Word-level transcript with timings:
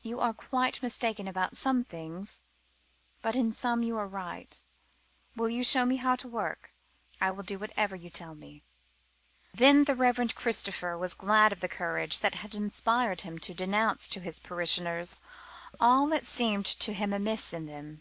You 0.00 0.18
are 0.20 0.32
quite 0.32 0.80
mistaken 0.82 1.28
about 1.28 1.58
some 1.58 1.84
things 1.84 2.40
but 3.20 3.36
in 3.36 3.52
some 3.52 3.82
you 3.82 3.98
are 3.98 4.08
right. 4.08 4.62
Will 5.36 5.50
you 5.50 5.62
show 5.62 5.84
me 5.84 5.96
how 5.96 6.16
to 6.16 6.26
work? 6.26 6.72
I 7.20 7.30
will 7.32 7.42
do 7.42 7.58
whatever 7.58 7.94
you 7.94 8.08
tell 8.08 8.34
me." 8.34 8.62
Then 9.52 9.84
the 9.84 9.94
Reverend 9.94 10.34
Christopher 10.34 10.96
was 10.96 11.12
glad 11.12 11.52
of 11.52 11.60
the 11.60 11.68
courage 11.68 12.20
that 12.20 12.36
had 12.36 12.54
inspired 12.54 13.20
him 13.20 13.38
to 13.40 13.52
denounce 13.52 14.08
to 14.08 14.20
his 14.20 14.40
parishioners 14.40 15.20
all 15.78 16.06
that 16.06 16.24
seemed 16.24 16.64
to 16.64 16.94
him 16.94 17.12
amiss 17.12 17.52
in 17.52 17.66
them. 17.66 18.00